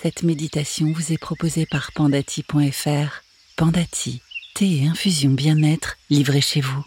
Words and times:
Cette 0.00 0.22
méditation 0.22 0.92
vous 0.92 1.12
est 1.12 1.18
proposée 1.18 1.66
par 1.66 1.92
pandati.fr. 1.92 3.22
Pandati, 3.56 4.22
thé 4.54 4.78
et 4.78 4.88
infusion 4.88 5.30
bien-être 5.30 5.96
livrés 6.10 6.40
chez 6.40 6.60
vous. 6.60 6.84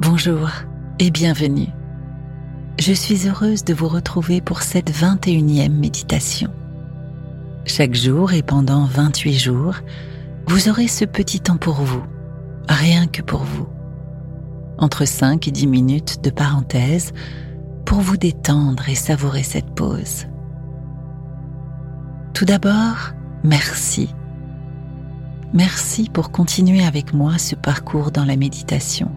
Bonjour 0.00 0.48
et 1.00 1.10
bienvenue. 1.10 1.68
Je 2.78 2.92
suis 2.92 3.26
heureuse 3.28 3.64
de 3.64 3.74
vous 3.74 3.88
retrouver 3.88 4.40
pour 4.40 4.62
cette 4.62 4.90
21e 4.90 5.70
méditation. 5.70 6.52
Chaque 7.64 7.94
jour 7.94 8.32
et 8.32 8.42
pendant 8.42 8.84
28 8.84 9.38
jours, 9.38 9.76
vous 10.46 10.68
aurez 10.68 10.88
ce 10.88 11.04
petit 11.04 11.40
temps 11.40 11.56
pour 11.56 11.76
vous, 11.76 12.04
rien 12.68 13.06
que 13.06 13.22
pour 13.22 13.42
vous 13.42 13.73
entre 14.78 15.04
5 15.04 15.48
et 15.48 15.50
10 15.50 15.66
minutes 15.66 16.22
de 16.22 16.30
parenthèse 16.30 17.12
pour 17.84 18.00
vous 18.00 18.16
détendre 18.16 18.88
et 18.88 18.94
savourer 18.94 19.42
cette 19.42 19.74
pause. 19.74 20.26
Tout 22.32 22.44
d'abord, 22.44 23.12
merci. 23.44 24.14
Merci 25.52 26.10
pour 26.12 26.32
continuer 26.32 26.84
avec 26.84 27.14
moi 27.14 27.38
ce 27.38 27.54
parcours 27.54 28.10
dans 28.10 28.24
la 28.24 28.36
méditation. 28.36 29.12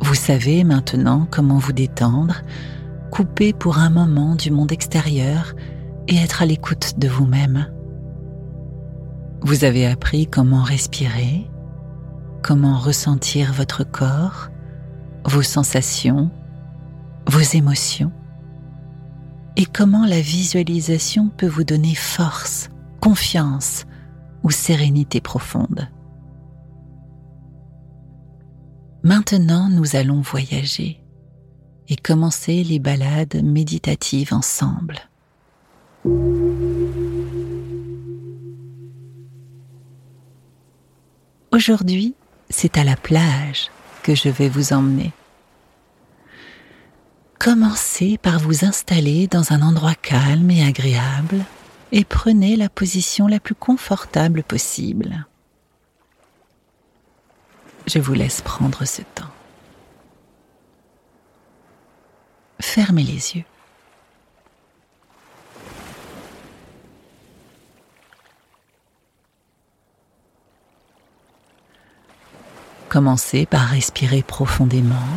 Vous 0.00 0.14
savez 0.14 0.62
maintenant 0.62 1.26
comment 1.30 1.58
vous 1.58 1.72
détendre, 1.72 2.42
couper 3.10 3.52
pour 3.52 3.78
un 3.78 3.90
moment 3.90 4.36
du 4.36 4.50
monde 4.50 4.72
extérieur 4.72 5.54
et 6.08 6.16
être 6.16 6.42
à 6.42 6.46
l'écoute 6.46 6.98
de 6.98 7.08
vous-même. 7.08 7.66
Vous 9.42 9.64
avez 9.64 9.86
appris 9.86 10.26
comment 10.26 10.62
respirer, 10.62 11.50
comment 12.42 12.78
ressentir 12.78 13.52
votre 13.52 13.84
corps, 13.84 14.48
vos 15.24 15.42
sensations, 15.42 16.30
vos 17.26 17.40
émotions, 17.40 18.12
et 19.56 19.64
comment 19.64 20.06
la 20.06 20.20
visualisation 20.20 21.28
peut 21.28 21.46
vous 21.46 21.64
donner 21.64 21.94
force, 21.94 22.70
confiance 23.00 23.84
ou 24.42 24.50
sérénité 24.50 25.20
profonde? 25.20 25.88
Maintenant, 29.04 29.68
nous 29.68 29.96
allons 29.96 30.20
voyager 30.20 31.00
et 31.88 31.96
commencer 31.96 32.64
les 32.64 32.78
balades 32.78 33.42
méditatives 33.42 34.32
ensemble. 34.32 34.98
Aujourd'hui, 41.50 42.14
c'est 42.52 42.78
à 42.78 42.84
la 42.84 42.96
plage 42.96 43.70
que 44.02 44.14
je 44.14 44.28
vais 44.28 44.48
vous 44.48 44.72
emmener. 44.72 45.12
Commencez 47.38 48.18
par 48.18 48.38
vous 48.38 48.64
installer 48.64 49.26
dans 49.26 49.52
un 49.52 49.62
endroit 49.62 49.94
calme 49.94 50.50
et 50.50 50.64
agréable 50.64 51.44
et 51.90 52.04
prenez 52.04 52.56
la 52.56 52.68
position 52.68 53.26
la 53.26 53.40
plus 53.40 53.54
confortable 53.54 54.42
possible. 54.44 55.26
Je 57.86 57.98
vous 57.98 58.14
laisse 58.14 58.42
prendre 58.42 58.84
ce 58.84 59.02
temps. 59.02 59.32
Fermez 62.60 63.02
les 63.02 63.36
yeux. 63.36 63.44
Commencez 72.92 73.46
par 73.46 73.68
respirer 73.68 74.22
profondément. 74.22 75.08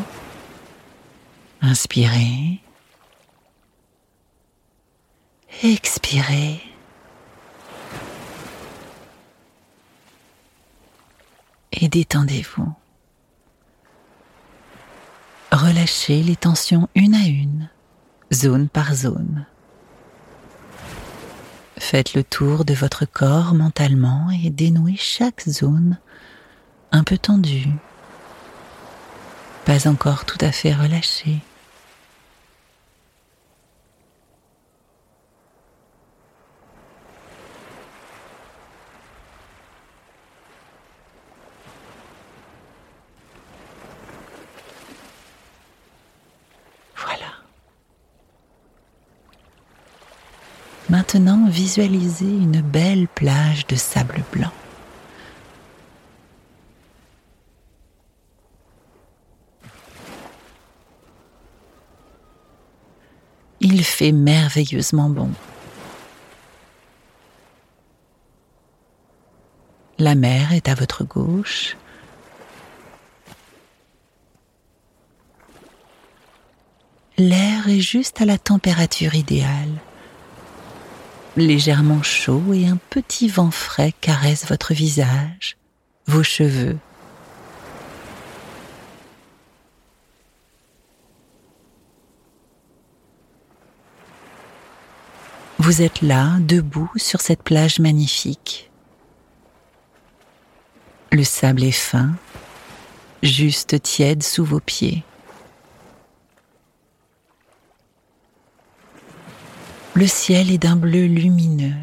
Inspirez. 1.62 2.62
Expirez. 5.62 6.62
Et 11.74 11.90
détendez-vous. 11.90 12.74
Relâchez 15.52 16.24
les 16.24 16.38
tensions 16.38 16.88
une 16.96 17.14
à 17.14 17.26
une, 17.28 17.70
zone 18.34 18.70
par 18.70 18.96
zone. 18.96 19.46
Faites 21.78 22.14
le 22.14 22.24
tour 22.24 22.64
de 22.64 22.74
votre 22.74 23.04
corps 23.04 23.54
mentalement 23.54 24.30
et 24.32 24.50
dénouez 24.50 24.96
chaque 24.96 25.42
zone 25.42 26.00
un 26.96 27.04
peu 27.04 27.18
tendu, 27.18 27.68
pas 29.66 29.86
encore 29.90 30.24
tout 30.24 30.38
à 30.40 30.52
fait 30.54 30.74
relâché. 30.74 31.40
Voilà. 46.96 47.18
Maintenant, 50.90 51.46
visualisez 51.50 52.26
une 52.26 52.62
belle 52.62 53.10
plage 53.10 53.68
de 53.68 53.76
sable 53.76 54.24
blanc. 54.32 54.52
Il 63.66 63.84
fait 63.84 64.12
merveilleusement 64.12 65.10
bon. 65.10 65.32
La 69.98 70.14
mer 70.14 70.54
est 70.54 70.70
à 70.70 70.76
votre 70.76 71.04
gauche. 71.04 71.76
L'air 77.18 77.68
est 77.68 77.80
juste 77.80 78.22
à 78.22 78.26
la 78.26 78.38
température 78.38 79.16
idéale. 79.16 79.74
Légèrement 81.36 82.04
chaud 82.04 82.54
et 82.54 82.68
un 82.68 82.78
petit 82.92 83.30
vent 83.30 83.52
frais 83.52 83.94
caresse 84.00 84.46
votre 84.46 84.76
visage, 84.76 85.58
vos 86.06 86.24
cheveux 86.24 86.78
Vous 95.66 95.82
êtes 95.82 96.04
là, 96.04 96.38
debout 96.42 96.92
sur 96.96 97.22
cette 97.22 97.42
plage 97.42 97.80
magnifique. 97.80 98.70
Le 101.12 101.24
sable 101.24 101.64
est 101.64 101.72
fin, 101.72 102.12
juste 103.24 103.82
tiède 103.82 104.22
sous 104.22 104.46
vos 104.46 104.60
pieds. 104.60 105.04
Le 109.96 110.06
ciel 110.06 110.52
est 110.52 110.60
d'un 110.60 110.76
bleu 110.76 111.08
lumineux. 111.08 111.82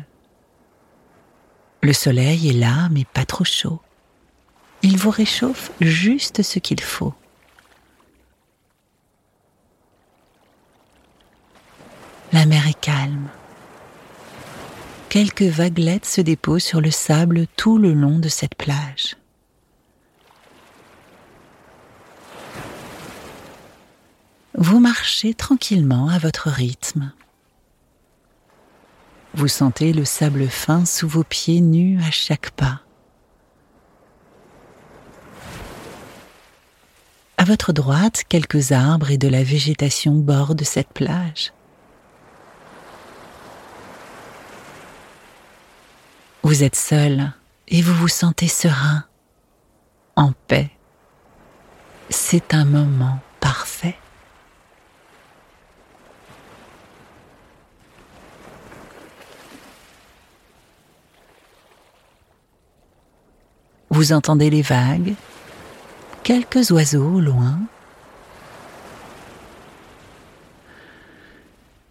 Le 1.82 1.92
soleil 1.92 2.50
est 2.50 2.60
là, 2.60 2.88
mais 2.92 3.04
pas 3.04 3.24
trop 3.24 3.44
chaud. 3.44 3.80
Il 4.82 4.96
vous 4.96 5.10
réchauffe 5.10 5.72
juste 5.80 6.44
ce 6.44 6.60
qu'il 6.60 6.80
faut. 6.80 7.14
La 12.32 12.46
mer 12.46 12.68
est 12.68 12.80
calme 12.80 13.28
quelques 15.12 15.42
vaguelettes 15.42 16.06
se 16.06 16.22
déposent 16.22 16.64
sur 16.64 16.80
le 16.80 16.90
sable 16.90 17.46
tout 17.58 17.76
le 17.76 17.92
long 17.92 18.18
de 18.18 18.30
cette 18.30 18.54
plage. 18.54 19.14
Vous 24.54 24.80
marchez 24.80 25.34
tranquillement 25.34 26.08
à 26.08 26.16
votre 26.16 26.48
rythme. 26.48 27.12
Vous 29.34 29.48
sentez 29.48 29.92
le 29.92 30.06
sable 30.06 30.48
fin 30.48 30.86
sous 30.86 31.08
vos 31.08 31.24
pieds 31.24 31.60
nus 31.60 32.00
à 32.02 32.10
chaque 32.10 32.50
pas. 32.52 32.80
À 37.36 37.44
votre 37.44 37.74
droite, 37.74 38.22
quelques 38.30 38.72
arbres 38.72 39.10
et 39.10 39.18
de 39.18 39.28
la 39.28 39.42
végétation 39.42 40.14
bordent 40.14 40.64
cette 40.64 40.94
plage. 40.94 41.52
Vous 46.52 46.64
êtes 46.64 46.76
seul 46.76 47.32
et 47.68 47.80
vous 47.80 47.94
vous 47.94 48.08
sentez 48.08 48.46
serein, 48.46 49.04
en 50.16 50.32
paix. 50.48 50.70
C'est 52.10 52.52
un 52.52 52.66
moment 52.66 53.20
parfait. 53.40 53.96
Vous 63.88 64.12
entendez 64.12 64.50
les 64.50 64.60
vagues, 64.60 65.14
quelques 66.22 66.70
oiseaux 66.70 67.14
au 67.14 67.20
loin. 67.20 67.60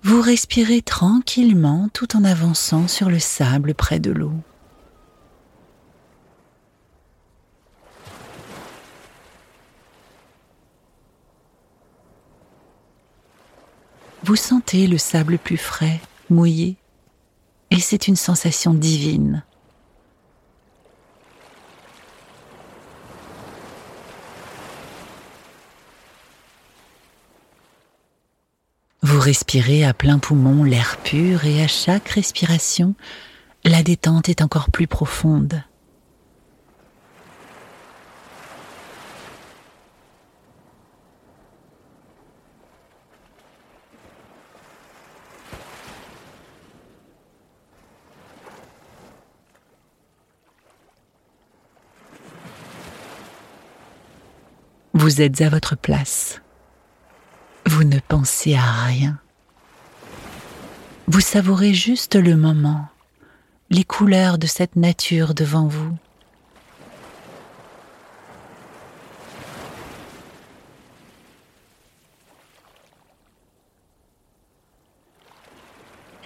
Vous 0.03 0.21
respirez 0.21 0.83
tranquillement 0.83 1.89
tout 1.95 2.15
en 2.15 2.23
avançant 2.23 2.87
sur 2.87 3.09
le 3.09 3.17
sable 3.17 3.73
près 3.73 3.97
de 3.97 4.11
l'eau. 4.11 4.35
Vous 14.31 14.37
sentez 14.37 14.87
le 14.87 14.97
sable 14.97 15.37
plus 15.37 15.57
frais, 15.57 15.99
mouillé, 16.29 16.77
et 17.69 17.81
c'est 17.81 18.07
une 18.07 18.15
sensation 18.15 18.73
divine. 18.73 19.43
Vous 29.01 29.19
respirez 29.19 29.83
à 29.83 29.93
plein 29.93 30.17
poumon 30.17 30.63
l'air 30.63 30.95
pur 31.03 31.43
et 31.43 31.61
à 31.61 31.67
chaque 31.67 32.07
respiration, 32.07 32.95
la 33.65 33.83
détente 33.83 34.29
est 34.29 34.41
encore 34.41 34.71
plus 34.71 34.87
profonde. 34.87 35.61
Vous 55.01 55.19
êtes 55.19 55.41
à 55.41 55.49
votre 55.49 55.75
place. 55.75 56.41
Vous 57.65 57.83
ne 57.83 57.97
pensez 58.07 58.53
à 58.53 58.83
rien. 58.85 59.19
Vous 61.07 61.21
savourez 61.21 61.73
juste 61.73 62.13
le 62.13 62.37
moment, 62.37 62.87
les 63.71 63.83
couleurs 63.83 64.37
de 64.37 64.45
cette 64.45 64.75
nature 64.75 65.33
devant 65.33 65.65
vous. 65.65 65.97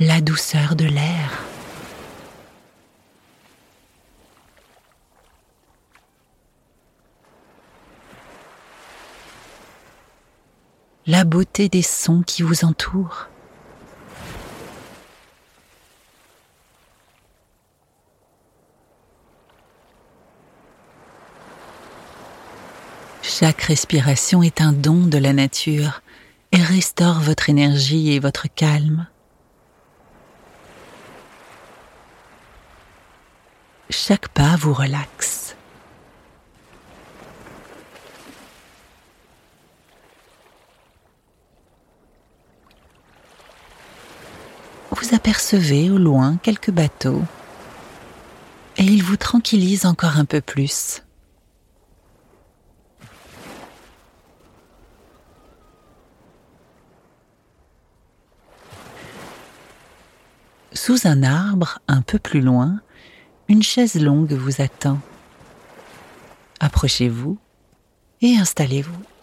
La 0.02 0.20
douceur 0.20 0.76
de 0.76 0.84
l'air. 0.84 1.46
La 11.08 11.24
beauté 11.24 11.70
des 11.70 11.84
sons 11.84 12.24
qui 12.26 12.42
vous 12.42 12.66
entourent. 12.66 13.28
Chaque 23.22 23.62
respiration 23.64 24.42
est 24.42 24.62
un 24.62 24.72
don 24.72 25.06
de 25.06 25.18
la 25.18 25.34
nature 25.34 26.02
et 26.52 26.62
restaure 26.62 27.20
votre 27.20 27.50
énergie 27.50 28.14
et 28.14 28.20
votre 28.20 28.48
calme. 28.48 29.08
Chaque 33.90 34.30
pas 34.30 34.56
vous 34.56 34.74
relaxe. 34.74 35.35
Vous 44.96 45.14
apercevez 45.14 45.90
au 45.90 45.98
loin 45.98 46.38
quelques 46.42 46.72
bateaux 46.72 47.22
et 48.78 48.84
ils 48.84 49.04
vous 49.04 49.18
tranquillisent 49.18 49.86
encore 49.86 50.18
un 50.18 50.26
peu 50.26 50.42
plus. 50.42 51.02
Sous 60.72 61.08
un 61.08 61.24
arbre, 61.24 61.80
un 61.88 62.02
peu 62.02 62.20
plus 62.20 62.42
loin, 62.42 62.80
une 63.48 63.64
chaise 63.64 64.00
longue 64.00 64.34
vous 64.34 64.62
attend. 64.62 65.00
Approchez-vous 66.60 67.38
et 68.22 68.38
installez-vous. 68.38 69.15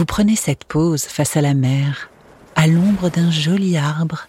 Vous 0.00 0.06
prenez 0.06 0.34
cette 0.34 0.64
pause 0.64 1.04
face 1.04 1.36
à 1.36 1.42
la 1.42 1.52
mer, 1.52 2.08
à 2.56 2.66
l'ombre 2.66 3.10
d'un 3.10 3.30
joli 3.30 3.76
arbre, 3.76 4.28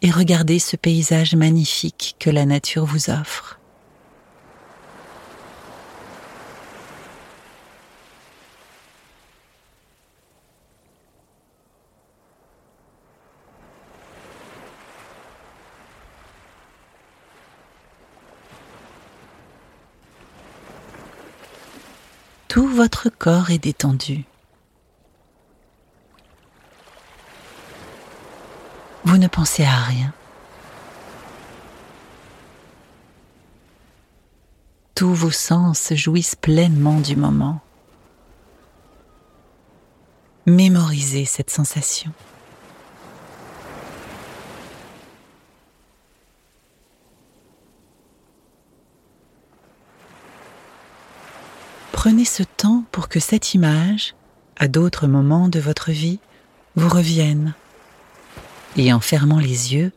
et 0.00 0.10
regardez 0.10 0.58
ce 0.58 0.76
paysage 0.76 1.34
magnifique 1.34 2.16
que 2.18 2.30
la 2.30 2.46
nature 2.46 2.86
vous 2.86 3.10
offre. 3.10 3.58
Tout 22.48 22.66
votre 22.66 23.10
corps 23.10 23.50
est 23.50 23.58
détendu. 23.58 24.24
Vous 29.08 29.16
ne 29.16 29.26
pensez 29.26 29.64
à 29.64 29.74
rien. 29.74 30.12
Tous 34.94 35.14
vos 35.14 35.30
sens 35.30 35.94
jouissent 35.94 36.34
pleinement 36.34 37.00
du 37.00 37.16
moment. 37.16 37.62
Mémorisez 40.44 41.24
cette 41.24 41.48
sensation. 41.48 42.12
Prenez 51.92 52.26
ce 52.26 52.42
temps 52.42 52.84
pour 52.92 53.08
que 53.08 53.20
cette 53.20 53.54
image, 53.54 54.14
à 54.58 54.68
d'autres 54.68 55.06
moments 55.06 55.48
de 55.48 55.60
votre 55.60 55.92
vie, 55.92 56.20
vous 56.76 56.90
revienne 56.90 57.54
et 58.78 58.92
en 58.92 59.00
fermant 59.00 59.38
les 59.38 59.74
yeux, 59.74 59.92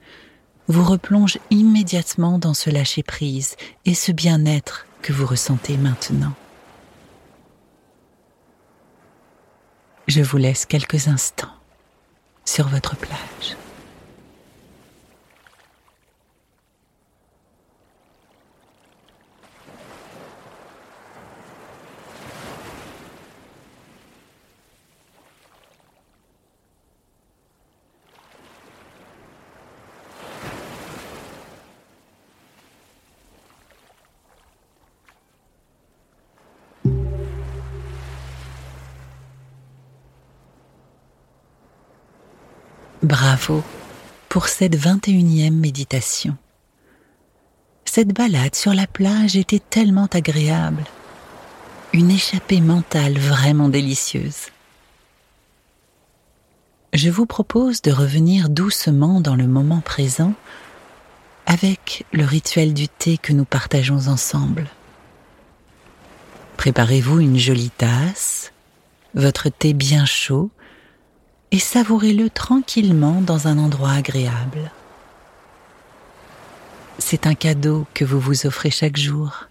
vous 0.67 0.83
replonge 0.83 1.37
immédiatement 1.49 2.39
dans 2.39 2.53
ce 2.53 2.69
lâcher-prise 2.69 3.55
et 3.85 3.93
ce 3.93 4.11
bien-être 4.11 4.87
que 5.01 5.13
vous 5.13 5.25
ressentez 5.25 5.77
maintenant. 5.77 6.33
Je 10.07 10.21
vous 10.21 10.37
laisse 10.37 10.65
quelques 10.65 11.07
instants 11.07 11.53
sur 12.45 12.67
votre 12.67 12.95
plage. 12.95 13.55
Bravo 43.03 43.63
pour 44.29 44.47
cette 44.47 44.77
21e 44.77 45.53
méditation. 45.53 46.37
Cette 47.83 48.13
balade 48.13 48.53
sur 48.53 48.75
la 48.75 48.85
plage 48.85 49.35
était 49.35 49.61
tellement 49.71 50.07
agréable. 50.13 50.83
Une 51.93 52.11
échappée 52.11 52.61
mentale 52.61 53.17
vraiment 53.17 53.69
délicieuse. 53.69 54.49
je 56.93 57.09
vous 57.09 57.25
propose 57.25 57.81
de 57.81 57.91
revenir 57.91 58.49
doucement 58.49 59.19
dans 59.19 59.35
le 59.35 59.47
moment 59.47 59.81
présent 59.81 60.33
avec 61.47 62.05
le 62.13 62.23
rituel 62.23 62.75
du 62.75 62.87
thé 62.87 63.17
que 63.17 63.33
nous 63.33 63.45
partageons 63.45 64.09
ensemble. 64.09 64.67
Préparez-vous 66.57 67.19
une 67.19 67.39
jolie 67.39 67.71
tasse, 67.71 68.53
votre 69.15 69.49
thé 69.49 69.73
bien 69.73 70.05
chaud, 70.05 70.51
et 71.51 71.59
savourez-le 71.59 72.29
tranquillement 72.29 73.21
dans 73.21 73.47
un 73.47 73.57
endroit 73.57 73.91
agréable. 73.91 74.71
C'est 76.97 77.27
un 77.27 77.35
cadeau 77.35 77.85
que 77.93 78.05
vous 78.05 78.19
vous 78.19 78.45
offrez 78.45 78.71
chaque 78.71 78.97
jour. 78.97 79.47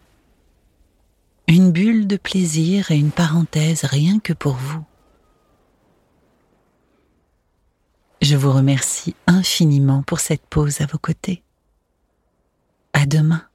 Une 1.47 1.73
bulle 1.73 2.07
de 2.07 2.17
plaisir 2.17 2.91
et 2.91 2.97
une 2.97 3.11
parenthèse 3.11 3.85
rien 3.85 4.19
que 4.21 4.33
pour 4.33 4.55
vous. 4.55 4.85
Je 8.23 8.37
vous 8.37 8.53
remercie 8.53 9.15
infiniment 9.27 10.03
pour 10.03 10.21
cette 10.21 10.47
pause 10.47 10.81
à 10.81 10.87
vos 10.87 10.99
côtés. 10.99 11.43
À 12.93 13.07
demain. 13.07 13.50